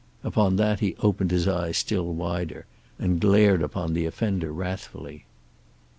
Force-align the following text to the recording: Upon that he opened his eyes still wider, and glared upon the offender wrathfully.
Upon 0.23 0.55
that 0.55 0.79
he 0.79 0.95
opened 1.03 1.29
his 1.29 1.47
eyes 1.47 1.77
still 1.77 2.11
wider, 2.11 2.65
and 2.97 3.21
glared 3.21 3.61
upon 3.61 3.93
the 3.93 4.07
offender 4.07 4.51
wrathfully. 4.51 5.25